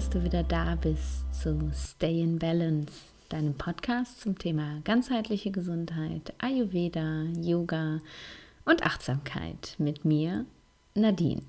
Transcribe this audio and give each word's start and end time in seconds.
Dass 0.00 0.08
du 0.08 0.24
wieder 0.24 0.42
da 0.42 0.76
bist 0.76 1.30
zu 1.42 1.70
Stay 1.74 2.22
in 2.22 2.38
Balance, 2.38 2.90
deinem 3.28 3.52
Podcast 3.52 4.18
zum 4.18 4.38
Thema 4.38 4.80
ganzheitliche 4.84 5.50
Gesundheit, 5.50 6.32
Ayurveda, 6.38 7.24
Yoga 7.38 8.00
und 8.64 8.82
Achtsamkeit 8.82 9.74
mit 9.76 10.06
mir, 10.06 10.46
Nadine. 10.94 11.42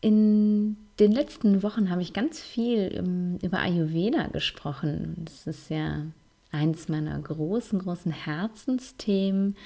In 0.00 0.78
den 0.98 1.12
letzten 1.12 1.62
Wochen 1.62 1.90
habe 1.90 2.00
ich 2.00 2.14
ganz 2.14 2.40
viel 2.40 2.90
ähm, 2.96 3.38
über 3.42 3.58
Ayurveda 3.58 4.28
gesprochen. 4.28 5.26
Das 5.26 5.46
ist 5.46 5.68
ja 5.68 6.06
eins 6.52 6.88
meiner 6.88 7.20
großen, 7.20 7.80
großen 7.80 8.12
Herzensthemen. 8.12 9.56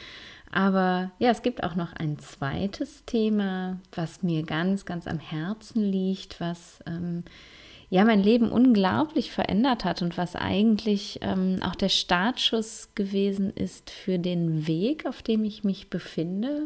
Aber 0.50 1.12
ja, 1.18 1.30
es 1.30 1.42
gibt 1.42 1.62
auch 1.62 1.76
noch 1.76 1.92
ein 1.92 2.18
zweites 2.18 3.04
Thema, 3.04 3.78
was 3.92 4.22
mir 4.22 4.42
ganz, 4.42 4.84
ganz 4.84 5.06
am 5.06 5.18
Herzen 5.18 5.82
liegt, 5.82 6.40
was 6.40 6.80
ähm, 6.86 7.24
ja 7.88 8.04
mein 8.04 8.22
Leben 8.22 8.50
unglaublich 8.50 9.30
verändert 9.30 9.84
hat 9.84 10.02
und 10.02 10.18
was 10.18 10.34
eigentlich 10.34 11.20
ähm, 11.22 11.58
auch 11.62 11.76
der 11.76 11.88
Startschuss 11.88 12.90
gewesen 12.96 13.50
ist 13.50 13.90
für 13.90 14.18
den 14.18 14.66
Weg, 14.66 15.06
auf 15.06 15.22
dem 15.22 15.44
ich 15.44 15.62
mich 15.62 15.88
befinde. 15.88 16.64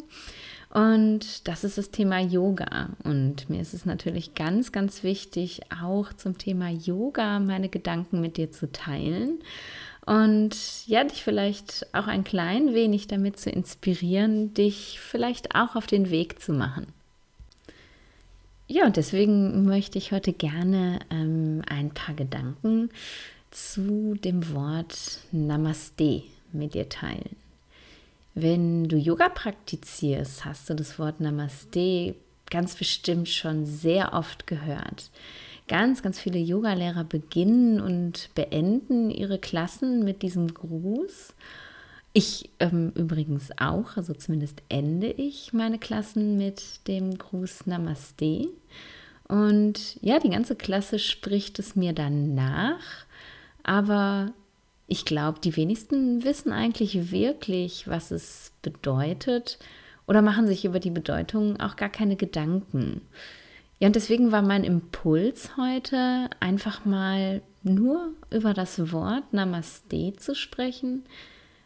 Und 0.71 1.47
das 1.47 1.63
ist 1.63 1.79
das 1.79 1.93
Thema 1.93 2.19
Yoga. 2.19 2.89
Und 3.05 3.49
mir 3.49 3.61
ist 3.61 3.75
es 3.75 3.87
natürlich 3.87 4.35
ganz, 4.35 4.73
ganz 4.73 5.05
wichtig, 5.05 5.61
auch 5.83 6.13
zum 6.15 6.37
Thema 6.37 6.69
Yoga 6.69 7.39
meine 7.39 7.69
Gedanken 7.69 8.21
mit 8.21 8.39
dir 8.39 8.51
zu 8.51 8.73
teilen 8.73 9.39
und 10.07 10.87
ja, 10.87 11.05
dich 11.05 11.23
vielleicht 11.23 11.87
auch 11.95 12.07
ein 12.07 12.25
klein 12.25 12.75
wenig 12.75 13.07
damit 13.07 13.39
zu 13.39 13.51
inspirieren, 13.51 14.53
dich 14.55 15.01
vielleicht 15.01 15.55
auch 15.55 15.77
auf 15.77 15.87
den 15.87 16.11
Weg 16.11 16.41
zu 16.41 16.53
machen. 16.53 16.87
Ja, 18.67 18.87
und 18.87 18.97
deswegen 18.97 19.65
möchte 19.65 19.99
ich 19.99 20.13
heute 20.13 20.33
gerne 20.33 21.01
ähm, 21.11 21.63
ein 21.69 21.91
paar 21.91 22.15
Gedanken 22.15 22.91
zu 23.51 24.15
dem 24.15 24.53
Wort 24.55 25.21
Namaste 25.33 26.23
mit 26.53 26.75
dir 26.75 26.89
teilen. 26.89 27.37
Wenn 28.35 28.89
du 28.89 28.97
Yoga 28.97 29.29
praktizierst, 29.29 30.45
hast 30.45 30.69
du 30.69 30.75
das 30.75 30.99
Wort 30.99 31.21
Namaste 31.21 32.15
ganz 32.51 32.75
bestimmt 32.75 33.29
schon 33.29 33.65
sehr 33.65 34.13
oft 34.13 34.47
gehört. 34.47 35.11
Ganz, 35.67 36.03
ganz 36.03 36.21
viele 36.21 36.39
Yogalehrer 36.39 37.05
beginnen 37.05 37.81
und 37.81 38.29
beenden 38.35 39.11
ihre 39.11 39.39
Klassen 39.39 40.05
mit 40.05 40.23
diesem 40.23 40.53
Gruß. 40.53 41.35
Ich 42.13 42.51
ähm, 42.61 42.93
übrigens 42.95 43.51
auch, 43.59 43.97
also 43.97 44.15
zumindest 44.15 44.63
ende 44.69 45.11
ich 45.11 45.53
meine 45.53 45.79
Klassen 45.79 46.37
mit 46.37 46.87
dem 46.87 47.17
Gruß 47.17 47.67
Namaste. 47.67 48.49
Und 49.27 49.99
ja, 50.03 50.19
die 50.19 50.31
ganze 50.31 50.55
Klasse 50.55 50.99
spricht 50.99 51.59
es 51.59 51.77
mir 51.77 51.93
dann 51.93 52.35
nach, 52.35 53.07
aber 53.63 54.33
ich 54.87 55.07
glaube, 55.07 55.41
die 55.41 55.57
wenigsten 55.57 56.25
wissen 56.25 56.53
eigentlich 56.53 57.11
wirklich, 57.11 57.89
was 57.89 58.11
es 58.11 58.53
bedeutet 58.61 59.59
oder 60.07 60.21
machen 60.21 60.47
sich 60.47 60.67
über 60.67 60.79
die 60.79 60.91
Bedeutung 60.91 61.59
auch 61.59 61.77
gar 61.77 61.89
keine 61.89 62.17
Gedanken. 62.17 63.01
Ja, 63.79 63.89
und 63.89 63.97
deswegen 63.97 64.33
war 64.33 64.43
mein 64.43 64.65
Impuls 64.65 65.57
heute 65.57 66.31
einfach 66.41 66.85
mal 66.85 67.43
nur 67.63 68.13
über 68.31 68.55
das 68.55 68.93
Wort 68.93 69.33
Namaste 69.33 70.15
zu 70.17 70.35
sprechen, 70.35 71.05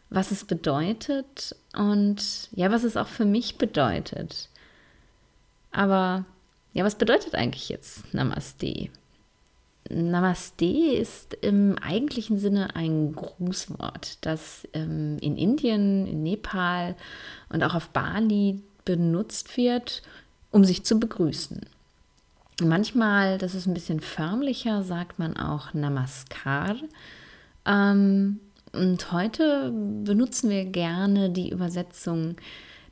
was 0.09 0.31
es 0.31 0.43
bedeutet 0.43 1.55
und 1.75 2.49
ja, 2.51 2.71
was 2.71 2.83
es 2.83 2.97
auch 2.97 3.07
für 3.07 3.25
mich 3.25 3.57
bedeutet. 3.57 4.49
Aber 5.71 6.25
ja, 6.73 6.83
was 6.83 6.95
bedeutet 6.95 7.35
eigentlich 7.35 7.69
jetzt 7.69 8.13
Namaste? 8.13 8.89
Namaste 9.89 10.65
ist 10.65 11.33
im 11.41 11.77
eigentlichen 11.79 12.39
Sinne 12.39 12.75
ein 12.75 13.13
Grußwort, 13.13 14.17
das 14.21 14.67
ähm, 14.73 15.17
in 15.19 15.35
Indien, 15.35 16.05
in 16.05 16.23
Nepal 16.23 16.95
und 17.49 17.63
auch 17.63 17.75
auf 17.75 17.89
Bali 17.89 18.61
benutzt 18.85 19.57
wird, 19.57 20.01
um 20.51 20.63
sich 20.63 20.83
zu 20.85 20.99
begrüßen. 20.99 21.61
Manchmal, 22.61 23.37
das 23.37 23.55
ist 23.55 23.67
ein 23.67 23.73
bisschen 23.73 23.99
förmlicher, 23.99 24.83
sagt 24.83 25.19
man 25.19 25.37
auch 25.37 25.73
Namaskar. 25.73 26.75
Ähm, 27.65 28.39
und 28.73 29.11
heute 29.11 29.71
benutzen 29.71 30.49
wir 30.49 30.65
gerne 30.65 31.29
die 31.29 31.49
Übersetzung, 31.49 32.35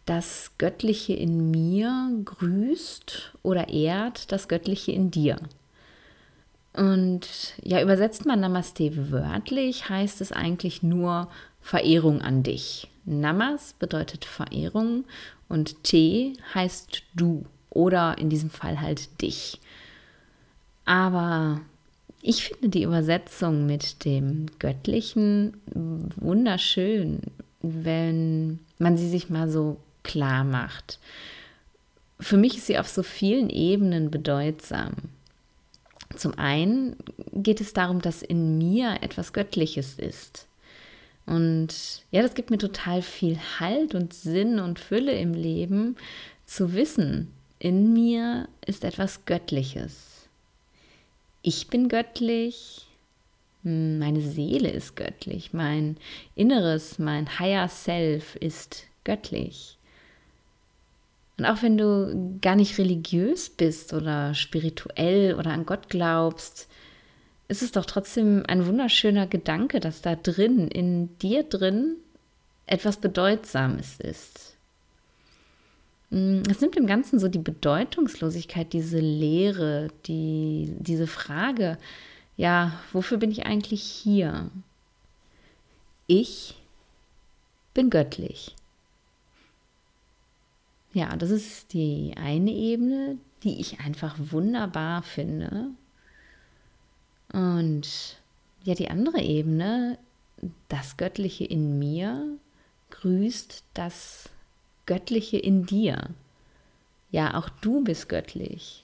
das 0.06 0.52
Göttliche 0.58 1.14
in 1.14 1.52
mir 1.52 2.10
grüßt 2.24 3.34
oder 3.44 3.68
ehrt 3.68 4.32
das 4.32 4.48
Göttliche 4.48 4.94
in 4.94 5.12
dir. 5.12 5.38
Und 6.74 7.28
ja, 7.62 7.82
übersetzt 7.82 8.26
man 8.26 8.40
Namaste 8.40 9.12
wörtlich, 9.12 9.90
heißt 9.90 10.22
es 10.22 10.32
eigentlich 10.32 10.84
nur 10.84 11.28
Verehrung 11.60 12.22
an 12.22 12.44
dich. 12.44 12.88
Namas 13.04 13.74
bedeutet 13.80 14.26
Verehrung 14.26 15.06
und 15.50 15.84
Te 15.84 16.34
heißt 16.54 17.04
du 17.16 17.46
oder 17.70 18.18
in 18.18 18.30
diesem 18.30 18.50
Fall 18.50 18.82
halt 18.82 19.22
dich. 19.22 19.60
Aber 20.86 21.62
ich 22.22 22.44
finde 22.44 22.70
die 22.70 22.84
Übersetzung 22.84 23.66
mit 23.66 24.06
dem 24.06 24.48
Göttlichen 24.60 25.58
wunderschön, 26.16 27.22
wenn 27.62 28.60
man 28.80 28.98
sie 28.98 29.10
sich 29.10 29.30
mal 29.30 29.50
so 29.50 29.78
klar 30.04 30.44
macht. 30.44 31.00
Für 32.20 32.38
mich 32.38 32.58
ist 32.58 32.68
sie 32.68 32.80
auf 32.80 32.88
so 32.88 33.04
vielen 33.04 33.50
Ebenen 33.50 34.10
bedeutsam. 34.10 34.94
Zum 36.16 36.38
einen 36.40 36.96
geht 37.34 37.62
es 37.62 37.74
darum, 37.74 38.02
dass 38.02 38.22
in 38.22 38.58
mir 38.58 38.98
etwas 39.02 39.34
Göttliches 39.34 40.00
ist. 40.00 40.48
Und 41.26 42.04
ja, 42.10 42.22
das 42.22 42.34
gibt 42.34 42.50
mir 42.50 42.58
total 42.58 43.02
viel 43.02 43.38
Halt 43.60 43.94
und 43.94 44.14
Sinn 44.14 44.60
und 44.60 44.80
Fülle 44.80 45.12
im 45.12 45.34
Leben 45.34 45.98
zu 46.46 46.74
wissen, 46.74 47.34
in 47.60 47.94
mir 47.94 48.48
ist 48.66 48.84
etwas 48.84 49.26
Göttliches. 49.26 50.30
Ich 51.42 51.68
bin 51.68 51.90
göttlich, 51.90 52.88
meine 53.64 54.22
Seele 54.22 54.70
ist 54.70 54.96
göttlich, 54.96 55.54
mein 55.54 55.98
Inneres, 56.36 57.00
mein 57.00 57.40
Higher 57.40 57.68
Self 57.68 58.36
ist 58.36 58.86
göttlich. 59.04 59.78
Und 61.38 61.46
auch 61.46 61.62
wenn 61.62 61.78
du 61.78 62.40
gar 62.42 62.56
nicht 62.56 62.78
religiös 62.78 63.50
bist 63.50 63.94
oder 63.94 64.34
spirituell 64.34 65.36
oder 65.36 65.52
an 65.52 65.66
Gott 65.66 65.90
glaubst, 65.90 66.68
ist 67.48 67.62
es 67.62 67.72
doch 67.72 67.86
trotzdem 67.86 68.44
ein 68.48 68.66
wunderschöner 68.66 69.28
Gedanke, 69.28 69.80
dass 69.80 70.02
da 70.02 70.16
drin, 70.16 70.68
in 70.68 71.18
dir 71.20 71.44
drin, 71.44 71.96
etwas 72.66 72.98
Bedeutsames 72.98 74.00
ist. 74.00 74.57
Mm, 76.10 76.42
es 76.50 76.62
nimmt 76.62 76.76
dem 76.76 76.88
Ganzen 76.88 77.20
so 77.20 77.28
die 77.28 77.40
Bedeutungslosigkeit, 77.40 78.74
diese 78.74 79.00
Leere, 79.00 79.90
die, 80.06 80.76
diese 80.80 81.08
Frage, 81.08 81.78
ja, 82.38 82.80
wofür 82.94 83.18
bin 83.18 83.32
ich 83.32 83.46
eigentlich 83.46 83.84
hier? 83.84 84.50
Ich 86.06 86.62
bin 87.74 87.90
göttlich. 87.90 88.56
Ja, 90.94 91.16
das 91.16 91.30
ist 91.30 91.74
die 91.74 92.14
eine 92.16 92.52
Ebene, 92.52 93.18
die 93.44 93.60
ich 93.60 93.82
einfach 93.82 94.16
wunderbar 94.18 95.04
finde. 95.04 95.72
Und 97.34 98.18
ja, 98.64 98.74
die 98.74 98.90
andere 98.90 99.22
Ebene, 99.22 99.98
das 100.70 100.98
Göttliche 100.98 101.44
in 101.44 101.78
mir, 101.78 102.38
grüßt 102.90 103.64
das 103.74 104.30
Göttliche 104.88 105.38
in 105.38 105.68
dir. 105.68 106.10
Ja, 107.12 107.38
auch 107.38 107.50
du 107.50 107.84
bist 107.84 108.10
göttlich. 108.10 108.84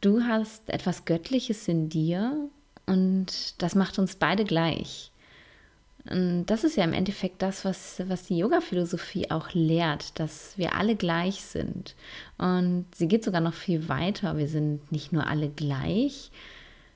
Du 0.00 0.24
hast 0.24 0.68
etwas 0.68 1.04
Göttliches 1.04 1.68
in 1.68 1.88
dir 1.88 2.48
und 2.86 3.62
das 3.62 3.76
macht 3.76 3.98
uns 3.98 4.16
beide 4.16 4.44
gleich. 4.44 5.12
Und 6.10 6.46
das 6.46 6.64
ist 6.64 6.76
ja 6.76 6.84
im 6.84 6.92
Endeffekt 6.92 7.40
das, 7.40 7.64
was, 7.64 8.02
was 8.08 8.24
die 8.24 8.36
Yoga-Philosophie 8.36 9.30
auch 9.30 9.54
lehrt, 9.54 10.18
dass 10.18 10.58
wir 10.58 10.74
alle 10.74 10.96
gleich 10.96 11.36
sind. 11.40 11.94
Und 12.36 12.84
sie 12.94 13.08
geht 13.08 13.24
sogar 13.24 13.40
noch 13.40 13.54
viel 13.54 13.88
weiter. 13.88 14.36
Wir 14.36 14.48
sind 14.48 14.92
nicht 14.92 15.12
nur 15.12 15.26
alle 15.26 15.48
gleich, 15.48 16.30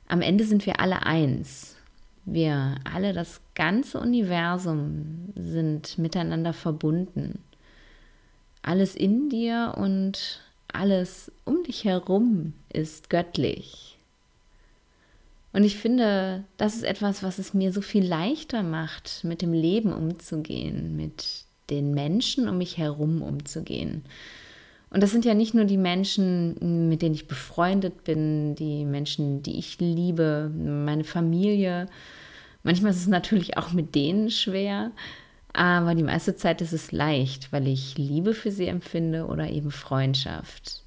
am 0.08 0.22
Ende 0.22 0.44
sind 0.44 0.66
wir 0.66 0.80
alle 0.80 1.04
eins. 1.04 1.76
Wir 2.24 2.76
alle, 2.90 3.12
das 3.12 3.40
ganze 3.54 4.00
Universum, 4.00 5.32
sind 5.34 5.96
miteinander 5.96 6.52
verbunden 6.52 7.42
alles 8.68 8.94
in 8.94 9.30
dir 9.30 9.74
und 9.78 10.42
alles 10.70 11.32
um 11.46 11.62
dich 11.64 11.84
herum 11.84 12.52
ist 12.70 13.08
göttlich. 13.08 13.96
Und 15.54 15.64
ich 15.64 15.78
finde, 15.78 16.44
das 16.58 16.76
ist 16.76 16.84
etwas, 16.84 17.22
was 17.22 17.38
es 17.38 17.54
mir 17.54 17.72
so 17.72 17.80
viel 17.80 18.04
leichter 18.04 18.62
macht, 18.62 19.24
mit 19.24 19.40
dem 19.40 19.54
Leben 19.54 19.90
umzugehen, 19.90 20.96
mit 20.96 21.44
den 21.70 21.94
Menschen 21.94 22.46
um 22.46 22.58
mich 22.58 22.76
herum 22.76 23.22
umzugehen. 23.22 24.02
Und 24.90 25.02
das 25.02 25.12
sind 25.12 25.24
ja 25.24 25.32
nicht 25.32 25.54
nur 25.54 25.64
die 25.64 25.78
Menschen, 25.78 26.90
mit 26.90 27.00
denen 27.00 27.14
ich 27.14 27.26
befreundet 27.26 28.04
bin, 28.04 28.54
die 28.54 28.84
Menschen, 28.84 29.42
die 29.42 29.58
ich 29.58 29.80
liebe, 29.80 30.50
meine 30.54 31.04
Familie. 31.04 31.86
Manchmal 32.64 32.90
ist 32.90 32.98
es 33.00 33.06
natürlich 33.06 33.56
auch 33.56 33.72
mit 33.72 33.94
denen 33.94 34.30
schwer, 34.30 34.92
aber 35.58 35.96
die 35.96 36.05
meiste 36.05 36.37
Zeit 36.37 36.60
ist 36.60 36.72
es 36.72 36.93
leicht, 36.93 37.52
weil 37.52 37.66
ich 37.66 37.99
Liebe 37.99 38.32
für 38.32 38.52
sie 38.52 38.69
empfinde 38.69 39.26
oder 39.26 39.50
eben 39.50 39.72
Freundschaft. 39.72 40.84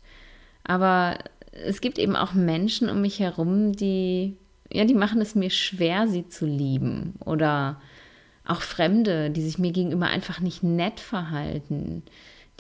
Aber 0.64 1.18
es 1.52 1.82
gibt 1.82 2.00
eben 2.00 2.16
auch 2.16 2.32
Menschen 2.32 2.90
um 2.90 3.02
mich 3.02 3.20
herum, 3.20 3.74
die, 3.74 4.38
ja, 4.72 4.86
die 4.86 4.94
machen 4.94 5.20
es 5.20 5.36
mir 5.36 5.50
schwer, 5.50 6.08
sie 6.08 6.30
zu 6.30 6.46
lieben. 6.46 7.16
Oder 7.26 7.82
auch 8.48 8.62
Fremde, 8.62 9.30
die 9.30 9.42
sich 9.42 9.60
mir 9.60 9.74
gegenüber 9.74 10.08
einfach 10.08 10.40
nicht 10.40 10.64
nett 10.64 11.02
verhalten. 11.02 12.04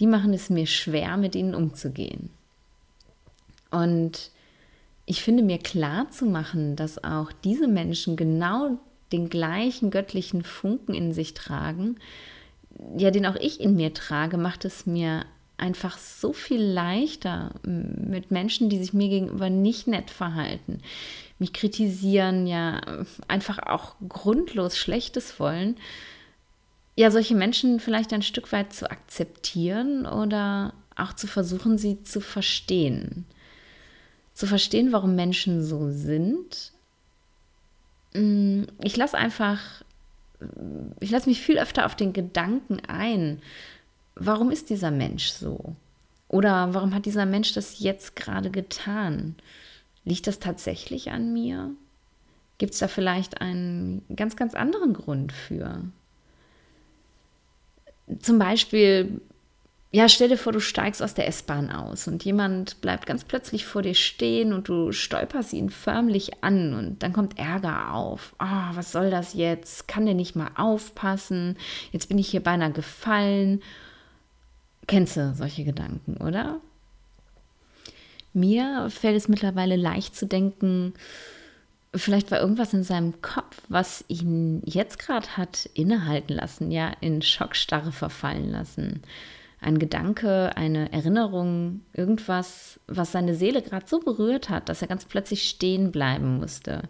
Die 0.01 0.07
machen 0.07 0.33
es 0.33 0.49
mir 0.49 0.67
schwer, 0.67 1.15
mit 1.15 1.33
ihnen 1.33 1.55
umzugehen. 1.55 2.29
Und 3.69 4.31
ich 5.05 5.21
finde 5.21 5.43
mir 5.43 5.59
klar 5.59 6.09
zu 6.09 6.25
machen, 6.25 6.75
dass 6.75 7.01
auch 7.05 7.31
diese 7.45 7.69
Menschen 7.69 8.17
genau 8.17 8.79
den 9.11 9.29
gleichen 9.29 9.91
göttlichen 9.91 10.43
Funken 10.43 10.93
in 10.93 11.13
sich 11.13 11.33
tragen, 11.33 11.97
ja, 12.97 13.11
den 13.11 13.25
auch 13.25 13.35
ich 13.35 13.59
in 13.59 13.75
mir 13.75 13.93
trage, 13.93 14.37
macht 14.37 14.65
es 14.65 14.85
mir 14.85 15.25
einfach 15.57 15.97
so 15.97 16.33
viel 16.33 16.61
leichter 16.61 17.51
mit 17.63 18.31
Menschen, 18.31 18.69
die 18.69 18.79
sich 18.79 18.93
mir 18.93 19.09
gegenüber 19.09 19.49
nicht 19.49 19.87
nett 19.87 20.09
verhalten, 20.09 20.81
mich 21.37 21.53
kritisieren, 21.53 22.47
ja, 22.47 22.81
einfach 23.27 23.59
auch 23.59 23.95
grundlos 24.07 24.77
Schlechtes 24.77 25.39
wollen, 25.39 25.75
ja, 26.95 27.11
solche 27.11 27.35
Menschen 27.35 27.79
vielleicht 27.79 28.11
ein 28.13 28.21
Stück 28.21 28.51
weit 28.51 28.73
zu 28.73 28.89
akzeptieren 28.89 30.05
oder 30.05 30.73
auch 30.95 31.13
zu 31.13 31.27
versuchen, 31.27 31.77
sie 31.77 32.03
zu 32.03 32.21
verstehen. 32.21 33.25
Zu 34.33 34.45
verstehen, 34.45 34.91
warum 34.91 35.15
Menschen 35.15 35.63
so 35.63 35.89
sind. 35.91 36.73
Mm, 38.13 38.63
ich 38.83 38.97
lasse 38.97 39.17
einfach, 39.17 39.83
ich 40.99 41.11
lasse 41.11 41.29
mich 41.29 41.41
viel 41.41 41.59
öfter 41.59 41.85
auf 41.85 41.95
den 41.95 42.13
Gedanken 42.13 42.79
ein, 42.87 43.41
warum 44.15 44.51
ist 44.51 44.69
dieser 44.69 44.91
Mensch 44.91 45.29
so? 45.29 45.75
Oder 46.27 46.73
warum 46.73 46.93
hat 46.95 47.05
dieser 47.05 47.25
Mensch 47.25 47.53
das 47.53 47.79
jetzt 47.79 48.15
gerade 48.15 48.51
getan? 48.51 49.35
Liegt 50.05 50.27
das 50.27 50.39
tatsächlich 50.39 51.11
an 51.11 51.33
mir? 51.33 51.71
Gibt 52.57 52.73
es 52.73 52.79
da 52.79 52.87
vielleicht 52.87 53.41
einen 53.41 54.03
ganz, 54.15 54.35
ganz 54.35 54.53
anderen 54.53 54.93
Grund 54.93 55.31
für? 55.33 55.83
Zum 58.19 58.39
Beispiel, 58.39 59.21
ja, 59.91 60.07
stell 60.07 60.29
dir 60.29 60.37
vor, 60.37 60.53
du 60.53 60.61
steigst 60.61 61.03
aus 61.03 61.13
der 61.13 61.27
S-Bahn 61.27 61.69
aus 61.69 62.07
und 62.07 62.23
jemand 62.23 62.79
bleibt 62.81 63.05
ganz 63.05 63.23
plötzlich 63.23 63.65
vor 63.65 63.81
dir 63.81 63.95
stehen 63.95 64.53
und 64.53 64.69
du 64.69 64.91
stolperst 64.91 65.53
ihn 65.53 65.69
förmlich 65.69 66.43
an 66.43 66.73
und 66.73 67.03
dann 67.03 67.13
kommt 67.13 67.37
Ärger 67.37 67.93
auf. 67.93 68.33
Ah, 68.37 68.71
oh, 68.71 68.75
was 68.77 68.91
soll 68.91 69.09
das 69.09 69.33
jetzt? 69.33 69.87
Kann 69.87 70.05
der 70.05 70.15
nicht 70.15 70.35
mal 70.35 70.51
aufpassen? 70.55 71.57
Jetzt 71.91 72.07
bin 72.07 72.17
ich 72.17 72.29
hier 72.29 72.41
beinahe 72.41 72.71
gefallen 72.71 73.61
Kennst 74.87 75.15
du 75.15 75.33
solche 75.33 75.63
Gedanken, 75.63 76.17
oder? 76.17 76.59
Mir 78.33 78.89
fällt 78.89 79.15
es 79.15 79.27
mittlerweile 79.27 79.75
leicht 79.75 80.15
zu 80.15 80.25
denken, 80.25 80.93
vielleicht 81.93 82.31
war 82.31 82.39
irgendwas 82.39 82.73
in 82.73 82.83
seinem 82.83 83.21
Kopf, 83.21 83.61
was 83.69 84.05
ihn 84.07 84.61
jetzt 84.65 84.99
gerade 84.99 85.37
hat 85.37 85.69
innehalten 85.73 86.33
lassen, 86.33 86.71
ja, 86.71 86.91
in 87.01 87.21
Schockstarre 87.21 87.91
verfallen 87.91 88.51
lassen. 88.51 89.01
Ein 89.61 89.79
Gedanke, 89.79 90.57
eine 90.57 90.91
Erinnerung, 90.91 91.81
irgendwas, 91.93 92.79
was 92.87 93.11
seine 93.11 93.35
Seele 93.35 93.61
gerade 93.61 93.85
so 93.87 93.99
berührt 93.99 94.49
hat, 94.49 94.67
dass 94.67 94.81
er 94.81 94.87
ganz 94.87 95.05
plötzlich 95.05 95.47
stehen 95.47 95.91
bleiben 95.91 96.39
musste. 96.39 96.89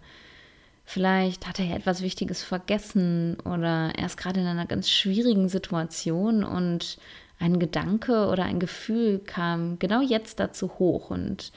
Vielleicht 0.85 1.47
hat 1.47 1.59
er 1.59 1.65
ja 1.65 1.75
etwas 1.75 2.01
Wichtiges 2.01 2.44
vergessen 2.44 3.38
oder 3.41 3.94
er 3.95 4.06
ist 4.06 4.18
gerade 4.18 4.39
in 4.39 4.47
einer 4.47 4.65
ganz 4.65 4.89
schwierigen 4.89 5.50
Situation 5.50 6.44
und 6.44 6.97
ein 7.39 7.59
Gedanke 7.59 8.27
oder 8.27 8.44
ein 8.44 8.59
Gefühl 8.59 9.19
kam 9.19 9.79
genau 9.79 10.01
jetzt 10.01 10.39
dazu 10.39 10.79
hoch 10.79 11.09
und 11.09 11.51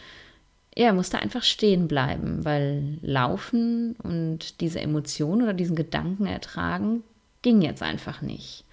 er 0.74 0.92
musste 0.92 1.20
einfach 1.20 1.42
stehen 1.42 1.86
bleiben, 1.86 2.44
weil 2.44 2.98
laufen 3.02 3.94
und 4.02 4.60
diese 4.60 4.80
Emotion 4.80 5.42
oder 5.42 5.52
diesen 5.52 5.76
Gedanken 5.76 6.26
ertragen 6.26 7.04
ging 7.42 7.62
jetzt 7.62 7.82
einfach 7.82 8.22
nicht. 8.22 8.64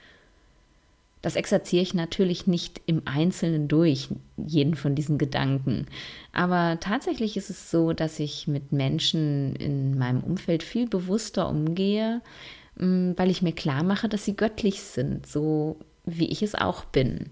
Das 1.22 1.36
exerziere 1.36 1.84
ich 1.84 1.94
natürlich 1.94 2.48
nicht 2.48 2.82
im 2.88 3.04
Einzelnen 3.06 3.68
durch, 3.68 4.10
jeden 4.38 4.76
von 4.76 4.96
diesen 4.96 5.18
Gedanken. 5.18 5.86
Aber 6.34 6.80
tatsächlich 6.80 7.38
ist 7.38 7.50
es 7.52 7.70
so, 7.70 7.94
dass 7.94 8.20
ich 8.20 8.48
mit 8.48 8.72
Menschen 8.72 9.56
in 9.56 9.98
meinem 9.98 10.22
Umfeld 10.24 10.64
viel 10.64 10.88
bewusster 10.88 11.48
umgehe, 11.48 12.22
mm, 12.78 13.12
weil 13.18 13.30
ich 13.30 13.44
mir 13.44 13.54
klar 13.54 13.84
mache, 13.84 14.10
dass 14.10 14.26
sie 14.26 14.36
göttlich 14.36 14.82
sind, 14.82 15.28
so 15.28 15.78
wie 16.06 16.28
ich 16.28 16.42
es 16.42 16.56
auch 16.56 16.86
bin. 16.86 17.30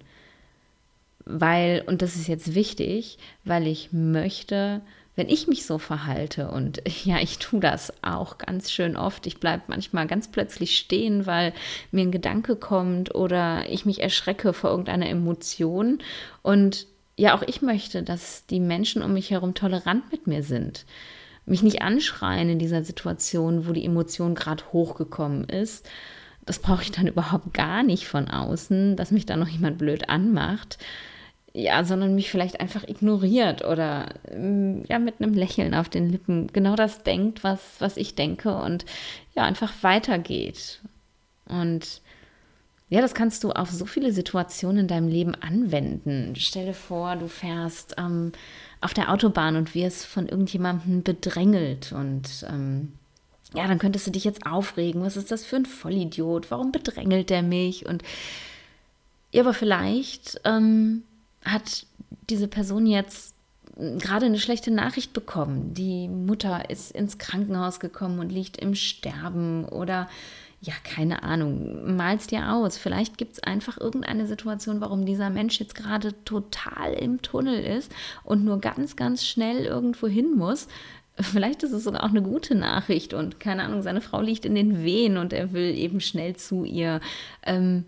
Weil, 1.26 1.84
und 1.88 2.02
das 2.04 2.16
ist 2.16 2.28
jetzt 2.28 2.54
wichtig, 2.54 3.18
weil 3.44 3.66
ich 3.66 3.92
möchte, 3.92 4.82
wenn 5.20 5.30
ich 5.30 5.48
mich 5.48 5.66
so 5.66 5.78
verhalte, 5.78 6.50
und 6.50 6.82
ja, 7.04 7.20
ich 7.20 7.38
tue 7.38 7.60
das 7.60 7.94
auch 8.02 8.38
ganz 8.38 8.72
schön 8.72 8.96
oft, 8.96 9.28
ich 9.28 9.40
bleibe 9.40 9.64
manchmal 9.68 10.08
ganz 10.08 10.30
plötzlich 10.30 10.78
stehen, 10.78 11.28
weil 11.28 11.54
mir 11.92 12.02
ein 12.02 12.12
Gedanke 12.12 12.56
kommt 12.56 13.14
oder 13.14 13.70
ich 13.70 13.86
mich 13.86 14.02
erschrecke 14.02 14.54
vor 14.54 14.72
irgendeiner 14.72 15.10
Emotion. 15.10 16.00
Und 16.42 16.88
ja, 17.18 17.36
auch 17.36 17.44
ich 17.44 17.62
möchte, 17.62 18.02
dass 18.02 18.46
die 18.46 18.62
Menschen 18.62 19.04
um 19.04 19.14
mich 19.14 19.30
herum 19.30 19.54
tolerant 19.54 20.10
mit 20.12 20.26
mir 20.26 20.42
sind. 20.42 20.86
Mich 21.46 21.64
nicht 21.64 21.82
anschreien 21.82 22.50
in 22.50 22.60
dieser 22.60 22.84
Situation, 22.84 23.68
wo 23.68 23.74
die 23.74 23.86
Emotion 23.86 24.36
gerade 24.36 24.64
hochgekommen 24.72 25.44
ist 25.44 25.88
das 26.50 26.58
brauche 26.58 26.82
ich 26.82 26.92
dann 26.92 27.06
überhaupt 27.06 27.54
gar 27.54 27.84
nicht 27.84 28.08
von 28.08 28.28
außen, 28.28 28.96
dass 28.96 29.12
mich 29.12 29.28
da 29.28 29.36
noch 29.36 29.48
jemand 29.48 29.78
blöd 29.78 30.10
anmacht. 30.10 30.80
Ja, 31.54 31.84
sondern 31.84 32.14
mich 32.14 32.30
vielleicht 32.30 32.60
einfach 32.60 32.88
ignoriert 32.88 33.66
oder 33.66 34.14
mm, 34.36 34.84
ja 34.88 35.00
mit 35.00 35.16
einem 35.20 35.34
Lächeln 35.34 35.74
auf 35.74 35.90
den 35.90 36.10
Lippen 36.10 36.48
genau 36.54 36.76
das 36.76 37.02
denkt, 37.02 37.44
was, 37.44 37.60
was 37.80 37.98
ich 37.98 38.14
denke 38.14 38.56
und 38.56 38.86
ja, 39.36 39.44
einfach 39.44 39.74
weitergeht. 39.82 40.80
Und 41.48 42.02
ja, 42.90 43.02
das 43.02 43.14
kannst 43.14 43.44
du 43.44 43.52
auf 43.52 43.70
so 43.70 43.86
viele 43.86 44.12
Situationen 44.12 44.80
in 44.82 44.88
deinem 44.88 45.08
Leben 45.08 45.36
anwenden. 45.36 46.34
Stell 46.36 46.68
dir 46.68 46.74
vor, 46.74 47.16
du 47.16 47.28
fährst 47.28 47.96
ähm, 47.98 48.32
auf 48.82 48.94
der 48.94 49.12
Autobahn 49.12 49.56
und 49.56 49.76
wirst 49.76 50.06
von 50.06 50.28
irgendjemandem 50.28 51.04
bedrängelt 51.04 51.92
und 51.92 52.46
ähm, 52.48 52.94
ja, 53.54 53.68
dann 53.68 53.80
könntest 53.80 54.06
du 54.06 54.12
dich 54.12 54.24
jetzt 54.24 54.46
aufregen. 54.46 55.02
Was 55.02 55.18
ist 55.18 55.32
das 55.32 55.46
für 55.46 55.56
ein 55.56 55.66
Vollidiot? 55.66 56.52
Warum 56.52 56.72
bedrängelt 56.72 57.30
der 57.30 57.42
mich? 57.42 57.86
Und 57.86 58.04
ja, 59.32 59.42
aber 59.42 59.54
vielleicht 59.54 60.42
ähm, 60.46 61.04
hat 61.44 61.86
diese 62.30 62.48
Person 62.48 62.86
jetzt 62.86 63.36
gerade 63.76 64.26
eine 64.26 64.40
schlechte 64.40 64.72
Nachricht 64.72 65.14
bekommen. 65.14 65.74
Die 65.74 66.08
Mutter 66.08 66.70
ist 66.70 66.92
ins 66.92 67.18
Krankenhaus 67.18 67.80
gekommen 67.80 68.20
und 68.20 68.32
liegt 68.32 68.58
im 68.58 68.76
Sterben 68.76 69.66
oder 69.66 70.10
ja, 70.62 70.74
keine 70.84 71.24
Ahnung, 71.24 71.96
mal's 71.96 72.28
dir 72.28 72.52
aus. 72.52 72.78
Vielleicht 72.78 73.18
gibt 73.18 73.34
es 73.34 73.44
einfach 73.44 73.80
irgendeine 73.80 74.28
Situation, 74.28 74.82
warum 74.82 75.06
dieser 75.06 75.30
Mensch 75.30 75.58
jetzt 75.58 75.74
gerade 75.74 76.14
total 76.26 76.92
im 76.94 77.22
Tunnel 77.22 77.64
ist 77.64 77.90
und 78.26 78.44
nur 78.44 78.60
ganz, 78.60 78.98
ganz 78.98 79.26
schnell 79.26 79.64
irgendwo 79.64 80.08
hin 80.08 80.36
muss, 80.36 80.68
Vielleicht 81.22 81.64
ist 81.64 81.74
es 81.74 81.84
sogar 81.84 82.04
auch 82.04 82.10
eine 82.10 82.22
gute 82.22 82.56
Nachricht 82.56 83.14
und 83.14 83.40
keine 83.42 83.64
Ahnung, 83.64 83.82
seine 83.82 84.00
Frau 84.00 84.22
liegt 84.22 84.46
in 84.46 84.56
den 84.56 84.84
Wehen 84.84 85.18
und 85.18 85.34
er 85.34 85.52
will 85.52 85.78
eben 85.78 86.00
schnell 86.00 86.38
zu 86.38 86.64
ihr. 86.64 87.02
Ähm, 87.46 87.84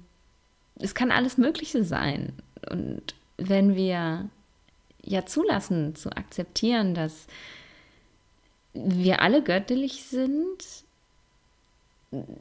es 0.75 0.96
kann 0.96 1.12
alles 1.12 1.38
Mögliche 1.38 1.86
sein. 1.86 2.34
Und 2.70 3.15
wenn 3.50 3.75
wir 3.75 4.29
ja 5.03 5.25
zulassen, 5.25 5.95
zu 5.95 6.10
akzeptieren, 6.12 6.93
dass 6.93 7.27
wir 8.74 9.21
alle 9.21 9.43
göttlich 9.43 10.03
sind, 10.03 10.86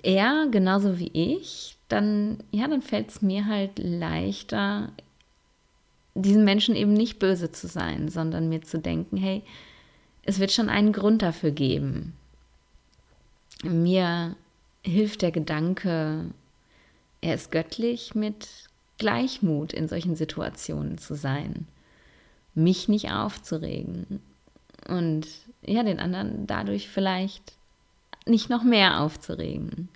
er 0.03 0.47
genauso 0.51 0.99
wie 0.99 1.11
ich, 1.13 1.77
dann, 1.89 2.43
ja, 2.51 2.69
dann 2.69 2.83
fällt 2.83 3.11
es 3.11 3.23
mir 3.23 3.47
halt 3.47 3.79
leichter, 3.79 4.93
diesen 6.15 6.45
Menschen 6.45 6.77
eben 6.77 6.93
nicht 6.93 7.19
böse 7.19 7.53
zu 7.53 7.67
sein, 7.67 8.09
sondern 8.09 8.49
mir 8.49 8.63
zu 8.63 8.79
denken, 8.79 9.17
hey, 9.17 9.43
es 10.25 10.39
wird 10.39 10.53
schon 10.53 10.69
einen 10.69 10.93
Grund 10.93 11.23
dafür 11.23 11.51
geben. 11.51 12.15
Mir 13.63 14.37
hilft 14.83 15.23
der 15.23 15.31
Gedanke, 15.31 16.27
er 17.21 17.35
ist 17.35 17.51
göttlich, 17.51 18.15
mit 18.15 18.70
Gleichmut 19.01 19.73
in 19.73 19.89
solchen 19.89 20.15
Situationen 20.15 20.99
zu 20.99 21.15
sein, 21.15 21.67
mich 22.55 22.87
nicht 22.87 23.11
aufzuregen 23.11 24.21
und 24.87 25.27
ja, 25.63 25.83
den 25.83 25.99
anderen 25.99 26.47
dadurch 26.47 26.89
vielleicht 26.91 27.55
nicht 28.27 28.51
noch 28.51 28.63
mehr 28.63 29.01
aufzuregen. 29.01 29.89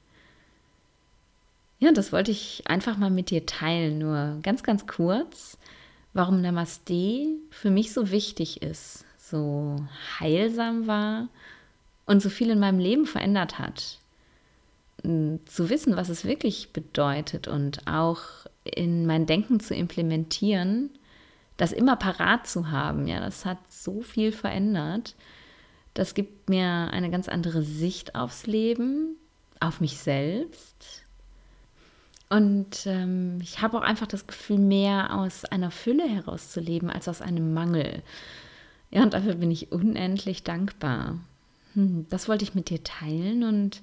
Ja, 1.81 1.93
das 1.93 2.13
wollte 2.13 2.31
ich 2.31 2.63
einfach 2.67 2.97
mal 2.97 3.11
mit 3.11 3.29
dir 3.29 3.45
teilen, 3.45 3.99
nur 3.99 4.39
ganz, 4.43 4.63
ganz 4.63 4.87
kurz, 4.87 5.59
warum 6.15 6.41
Namaste 6.41 7.27
für 7.51 7.71
mich 7.71 7.93
so 7.93 8.11
wichtig 8.11 8.63
ist, 8.63 9.05
so 9.19 9.77
heilsam 10.19 10.87
war 10.87 11.29
und 12.07 12.23
so 12.23 12.31
viel 12.31 12.49
in 12.49 12.59
meinem 12.59 12.79
Leben 12.79 13.05
verändert 13.05 13.59
hat. 13.59 13.99
Zu 15.03 15.69
wissen, 15.69 15.95
was 15.97 16.09
es 16.09 16.25
wirklich 16.25 16.73
bedeutet 16.73 17.49
und 17.49 17.87
auch 17.87 18.47
in 18.65 19.07
mein 19.07 19.27
Denken 19.27 19.61
zu 19.61 19.75
implementieren, 19.75 20.91
das 21.57 21.73
immer 21.73 21.97
parat 21.97 22.47
zu 22.47 22.71
haben, 22.71 23.07
ja, 23.07 23.21
das 23.21 23.45
hat 23.45 23.59
so 23.71 24.03
viel 24.03 24.33
verändert. 24.33 25.15
Das 25.93 26.15
gibt 26.15 26.51
mir 26.51 26.89
eine 26.91 27.11
ganz 27.11 27.29
andere 27.29 27.63
Sicht 27.63 28.17
aufs 28.17 28.47
Leben, 28.47 29.17
auf 29.61 29.81
mich 29.81 29.99
selbst. 29.99 31.05
Und 32.29 32.87
ähm, 32.87 33.39
ich 33.41 33.63
habe 33.63 33.79
auch 33.79 33.83
einfach 33.83 34.09
das 34.09 34.27
Gefühl, 34.27 34.59
mehr 34.59 35.15
aus 35.17 35.45
einer 35.45 35.71
Fülle 35.71 36.09
herauszuleben 36.09 36.91
als 36.91 37.07
aus 37.07 37.23
einem 37.23 37.55
Mangel. 37.55 38.03
Ja, 38.91 39.03
und 39.03 39.15
dafür 39.15 39.37
bin 39.37 39.53
ich 39.53 39.71
unendlich 39.71 40.43
dankbar. 40.43 41.21
Hm, 41.75 42.07
das 42.09 42.29
wollte 42.29 42.45
ich 42.45 42.55
mit 42.55 42.71
dir 42.71 42.83
teilen 42.83 43.45
und 43.45 43.83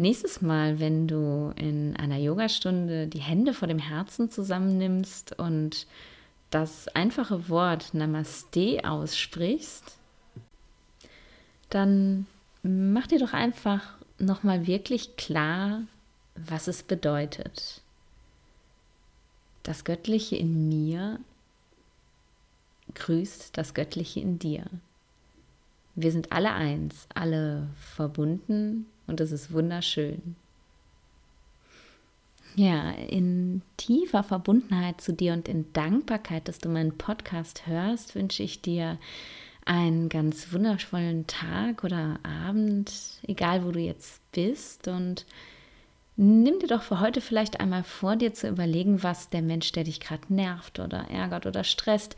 nächstes 0.00 0.40
Mal, 0.40 0.80
wenn 0.80 1.06
du 1.06 1.52
in 1.56 1.96
einer 1.96 2.16
Yogastunde 2.16 3.06
die 3.06 3.20
Hände 3.20 3.54
vor 3.54 3.68
dem 3.68 3.78
Herzen 3.78 4.30
zusammennimmst 4.30 5.38
und 5.38 5.86
das 6.50 6.88
einfache 6.88 7.48
Wort 7.48 7.94
Namaste 7.94 8.80
aussprichst, 8.82 9.96
dann 11.68 12.26
mach 12.62 13.06
dir 13.06 13.20
doch 13.20 13.32
einfach 13.32 13.94
nochmal 14.18 14.66
wirklich 14.66 15.16
klar, 15.16 15.82
was 16.34 16.66
es 16.66 16.82
bedeutet. 16.82 17.80
Das 19.62 19.84
Göttliche 19.84 20.36
in 20.36 20.68
mir 20.68 21.20
grüßt 22.94 23.56
das 23.56 23.74
Göttliche 23.74 24.20
in 24.20 24.38
dir. 24.38 24.64
Wir 25.94 26.10
sind 26.10 26.32
alle 26.32 26.52
eins, 26.52 27.06
alle 27.14 27.68
verbunden 27.76 28.86
und 29.10 29.20
es 29.20 29.32
ist 29.32 29.52
wunderschön. 29.52 30.36
Ja, 32.56 32.90
in 32.90 33.62
tiefer 33.76 34.22
Verbundenheit 34.22 35.00
zu 35.00 35.12
dir 35.12 35.34
und 35.34 35.48
in 35.48 35.72
Dankbarkeit, 35.72 36.48
dass 36.48 36.58
du 36.58 36.68
meinen 36.68 36.96
Podcast 36.96 37.66
hörst, 37.66 38.14
wünsche 38.14 38.42
ich 38.42 38.60
dir 38.60 38.98
einen 39.64 40.08
ganz 40.08 40.52
wundervollen 40.52 41.26
Tag 41.26 41.84
oder 41.84 42.18
Abend, 42.22 42.92
egal 43.22 43.64
wo 43.64 43.70
du 43.70 43.78
jetzt 43.78 44.20
bist. 44.32 44.88
Und 44.88 45.26
nimm 46.16 46.58
dir 46.58 46.66
doch 46.66 46.82
für 46.82 47.00
heute 47.00 47.20
vielleicht 47.20 47.60
einmal 47.60 47.84
vor, 47.84 48.16
dir 48.16 48.34
zu 48.34 48.48
überlegen, 48.48 49.02
was 49.02 49.30
der 49.30 49.42
Mensch, 49.42 49.70
der 49.72 49.84
dich 49.84 50.00
gerade 50.00 50.32
nervt 50.32 50.80
oder 50.80 51.08
ärgert 51.08 51.46
oder 51.46 51.62
stresst, 51.62 52.16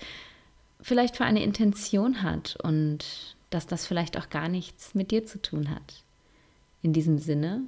vielleicht 0.81 1.17
für 1.17 1.25
eine 1.25 1.43
Intention 1.43 2.23
hat 2.23 2.57
und 2.63 3.37
dass 3.51 3.67
das 3.67 3.87
vielleicht 3.87 4.17
auch 4.17 4.31
gar 4.31 4.49
nichts 4.49 4.95
mit 4.95 5.11
dir 5.11 5.27
zu 5.27 5.41
tun 5.41 5.69
hat. 5.71 6.03
In 6.83 6.93
diesem 6.93 7.19
Sinne, 7.19 7.63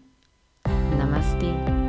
Namaste. 0.99 1.84